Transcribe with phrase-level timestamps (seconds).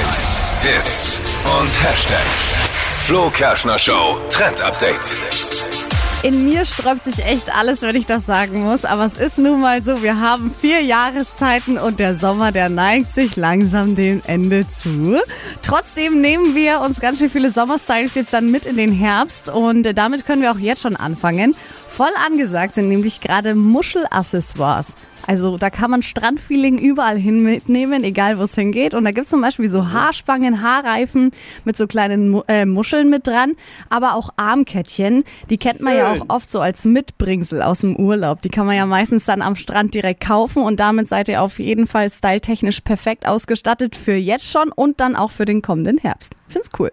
[0.00, 1.20] Hits
[1.60, 2.54] und Hashtags.
[3.00, 5.18] Flo Kerschner Show Trend Update.
[6.22, 8.86] In mir sträubt sich echt alles, wenn ich das sagen muss.
[8.86, 13.14] Aber es ist nun mal so, wir haben vier Jahreszeiten und der Sommer, der neigt
[13.14, 15.18] sich langsam dem Ende zu.
[15.60, 19.82] Trotzdem nehmen wir uns ganz schön viele Sommerstyles jetzt dann mit in den Herbst und
[19.82, 21.54] damit können wir auch jetzt schon anfangen.
[21.88, 24.94] Voll angesagt sind nämlich gerade Muschelaccessoires.
[25.30, 28.94] Also da kann man Strandfeeling überall hin mitnehmen, egal wo es hingeht.
[28.94, 31.30] Und da gibt es zum Beispiel so Haarspangen, Haarreifen
[31.64, 33.52] mit so kleinen äh, Muscheln mit dran,
[33.90, 35.22] aber auch Armkettchen.
[35.48, 38.42] Die kennt man ja auch oft so als Mitbringsel aus dem Urlaub.
[38.42, 41.60] Die kann man ja meistens dann am Strand direkt kaufen und damit seid ihr auf
[41.60, 46.32] jeden Fall styletechnisch perfekt ausgestattet für jetzt schon und dann auch für den kommenden Herbst.
[46.48, 46.90] Find's cool.